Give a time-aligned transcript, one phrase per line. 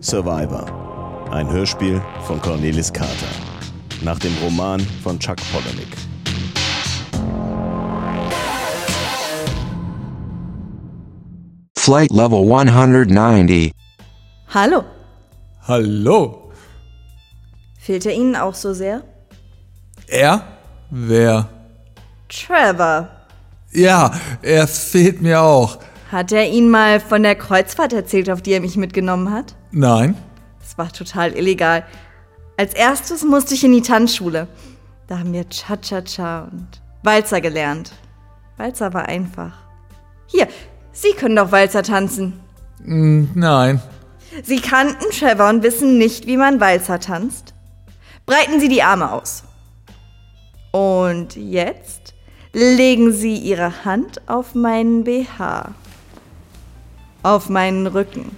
[0.00, 1.28] Survivor.
[1.32, 3.26] Ein Hörspiel von Cornelis Carter.
[4.02, 5.88] Nach dem Roman von Chuck Palahniuk.
[11.76, 13.72] Flight Level 190.
[14.54, 14.84] Hallo.
[15.66, 16.52] Hallo.
[17.80, 19.02] Fehlt er Ihnen auch so sehr?
[20.06, 20.42] Er?
[20.90, 21.48] Wer?
[22.28, 23.08] Trevor.
[23.72, 24.12] Ja,
[24.42, 25.78] er fehlt mir auch.
[26.10, 29.54] Hat er Ihnen mal von der Kreuzfahrt erzählt, auf die er mich mitgenommen hat?
[29.70, 30.16] Nein?
[30.60, 31.84] Das war total illegal.
[32.56, 34.48] Als erstes musste ich in die Tanzschule.
[35.06, 36.66] Da haben wir Cha-Cha-Cha und
[37.02, 37.92] Walzer gelernt.
[38.56, 39.52] Walzer war einfach.
[40.26, 40.48] Hier,
[40.92, 42.40] Sie können doch Walzer tanzen.
[42.84, 43.80] Hm, Nein.
[44.42, 47.54] Sie kannten Trevor und wissen nicht, wie man Walzer tanzt.
[48.26, 49.44] Breiten Sie die Arme aus.
[50.70, 52.14] Und jetzt
[52.52, 55.70] legen Sie Ihre Hand auf meinen BH.
[57.22, 58.36] Auf meinen Rücken.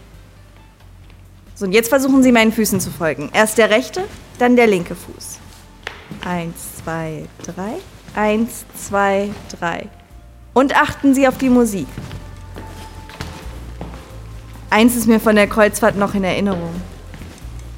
[1.55, 3.30] So, und jetzt versuchen Sie meinen Füßen zu folgen.
[3.32, 4.04] Erst der rechte,
[4.38, 5.38] dann der linke Fuß.
[6.24, 7.74] Eins, zwei, drei.
[8.15, 9.88] Eins, zwei, drei.
[10.54, 11.87] Und achten Sie auf die Musik.
[14.71, 16.73] Eins ist mir von der Kreuzfahrt noch in Erinnerung.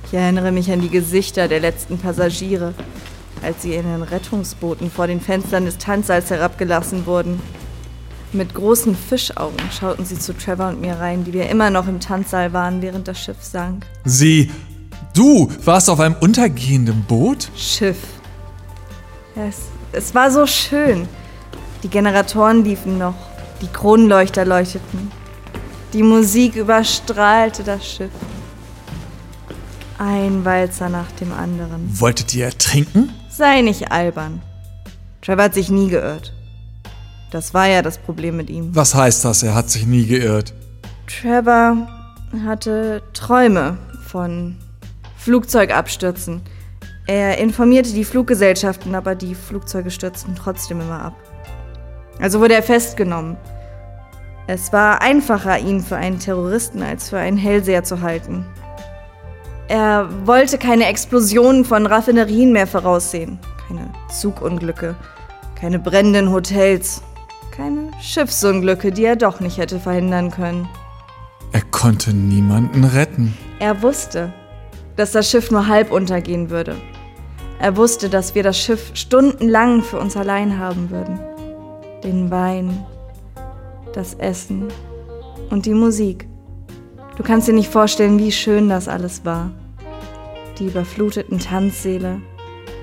[0.07, 2.75] Ich erinnere mich an die Gesichter der letzten Passagiere,
[3.43, 7.41] als sie in den Rettungsbooten vor den Fenstern des Tanzsaals herabgelassen wurden.
[8.35, 12.01] Mit großen Fischaugen schauten sie zu Trevor und mir rein, die wir immer noch im
[12.01, 13.85] Tanzsaal waren, während das Schiff sank.
[14.05, 14.51] Sie.
[15.15, 17.51] Du warst auf einem untergehenden Boot?
[17.55, 17.99] Schiff.
[19.37, 19.59] Es,
[19.93, 21.07] es war so schön.
[21.83, 23.15] Die Generatoren liefen noch,
[23.61, 25.11] die Kronleuchter leuchteten.
[25.93, 28.13] Die Musik überstrahlte das Schiff.
[29.99, 31.89] Ein Walzer nach dem anderen.
[32.01, 33.13] Wolltet ihr ertrinken?
[33.29, 34.41] Sei nicht albern.
[35.21, 36.33] Trevor hat sich nie geirrt.
[37.33, 38.77] Das war ja das Problem mit ihm.
[38.77, 39.43] Was heißt das?
[39.43, 40.53] Er hat sich nie geirrt.
[41.07, 41.89] Trevor
[42.45, 44.59] hatte Träume von
[45.17, 46.43] Flugzeugabstürzen.
[47.07, 51.15] Er informierte die Fluggesellschaften, aber die Flugzeuge stürzten trotzdem immer ab.
[52.21, 53.39] Also wurde er festgenommen.
[54.47, 58.45] Es war einfacher, ihn für einen Terroristen als für einen Hellseher zu halten.
[59.69, 64.95] Er wollte keine Explosionen von Raffinerien mehr voraussehen, keine Zugunglücke,
[65.55, 67.01] keine brennenden Hotels,
[67.52, 70.68] keine Schiffsunglücke, die er doch nicht hätte verhindern können.
[71.52, 73.36] Er konnte niemanden retten.
[73.58, 74.33] Er wusste,
[74.96, 76.77] dass das Schiff nur halb untergehen würde.
[77.61, 81.20] Er wusste, dass wir das Schiff stundenlang für uns allein haben würden.
[82.02, 82.85] Den Wein,
[83.92, 84.68] das Essen
[85.51, 86.27] und die Musik.
[87.17, 89.51] Du kannst dir nicht vorstellen, wie schön das alles war.
[90.58, 92.20] Die überfluteten Tanzsäle,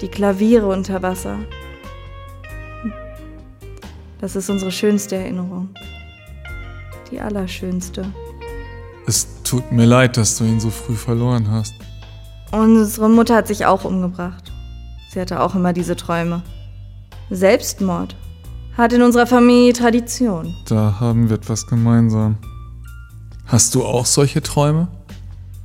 [0.02, 1.40] die Klaviere unter Wasser.
[4.19, 5.69] Das ist unsere schönste Erinnerung.
[7.09, 8.06] Die allerschönste.
[9.07, 11.74] Es tut mir leid, dass du ihn so früh verloren hast.
[12.52, 14.52] Unsere Mutter hat sich auch umgebracht.
[15.12, 16.44] Sie hatte auch immer diese Träume.
[17.29, 18.16] Selbstmord
[18.78, 20.53] hat in unserer Familie Tradition.
[20.68, 22.38] Da haben wir etwas gemeinsam.
[23.46, 24.88] Hast du auch solche Träume?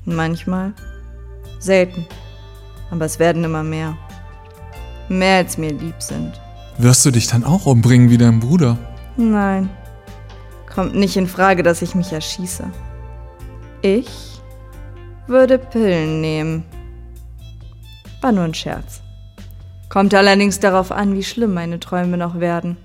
[0.04, 0.72] Manchmal.
[1.58, 2.06] Selten.
[2.90, 3.96] Aber es werden immer mehr.
[5.08, 6.40] Mehr als mir lieb sind.
[6.78, 8.78] Wirst du dich dann auch umbringen wie dein Bruder?
[9.16, 9.70] Nein.
[10.72, 12.64] Kommt nicht in Frage, dass ich mich erschieße.
[13.82, 14.40] Ich
[15.26, 16.64] würde Pillen nehmen.
[18.20, 19.02] War nur ein Scherz.
[19.88, 22.76] Kommt allerdings darauf an, wie schlimm meine Träume noch werden.